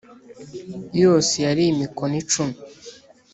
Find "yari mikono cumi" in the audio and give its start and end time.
1.45-2.57